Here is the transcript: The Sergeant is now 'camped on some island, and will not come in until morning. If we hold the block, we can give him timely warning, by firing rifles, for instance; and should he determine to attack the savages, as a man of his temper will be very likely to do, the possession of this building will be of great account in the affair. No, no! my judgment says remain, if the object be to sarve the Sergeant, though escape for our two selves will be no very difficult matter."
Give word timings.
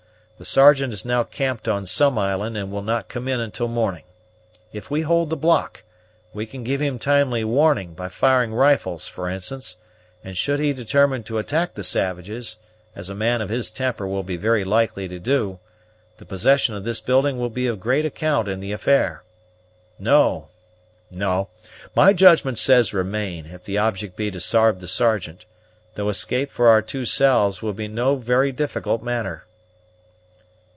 The 0.37 0.45
Sergeant 0.45 0.91
is 0.91 1.05
now 1.05 1.21
'camped 1.23 1.67
on 1.67 1.85
some 1.85 2.17
island, 2.17 2.57
and 2.57 2.71
will 2.71 2.81
not 2.81 3.09
come 3.09 3.27
in 3.27 3.39
until 3.39 3.67
morning. 3.67 4.05
If 4.73 4.89
we 4.89 5.01
hold 5.01 5.29
the 5.29 5.37
block, 5.37 5.83
we 6.33 6.47
can 6.47 6.63
give 6.63 6.81
him 6.81 6.97
timely 6.97 7.43
warning, 7.43 7.93
by 7.93 8.09
firing 8.09 8.51
rifles, 8.51 9.07
for 9.07 9.29
instance; 9.29 9.77
and 10.23 10.35
should 10.35 10.59
he 10.59 10.73
determine 10.73 11.21
to 11.25 11.37
attack 11.37 11.75
the 11.75 11.83
savages, 11.83 12.57
as 12.95 13.07
a 13.07 13.13
man 13.13 13.39
of 13.39 13.49
his 13.49 13.69
temper 13.69 14.07
will 14.07 14.23
be 14.23 14.35
very 14.35 14.63
likely 14.63 15.07
to 15.09 15.19
do, 15.19 15.59
the 16.17 16.25
possession 16.25 16.73
of 16.73 16.85
this 16.85 17.01
building 17.01 17.37
will 17.37 17.51
be 17.51 17.67
of 17.67 17.79
great 17.79 18.03
account 18.03 18.47
in 18.47 18.61
the 18.61 18.71
affair. 18.71 19.21
No, 19.99 20.47
no! 21.11 21.49
my 21.95 22.13
judgment 22.13 22.57
says 22.57 22.95
remain, 22.95 23.45
if 23.45 23.63
the 23.63 23.77
object 23.77 24.15
be 24.15 24.31
to 24.31 24.39
sarve 24.41 24.79
the 24.79 24.87
Sergeant, 24.87 25.45
though 25.93 26.09
escape 26.09 26.49
for 26.49 26.67
our 26.67 26.81
two 26.81 27.05
selves 27.05 27.61
will 27.61 27.73
be 27.73 27.87
no 27.87 28.15
very 28.15 28.51
difficult 28.51 29.03
matter." 29.03 29.43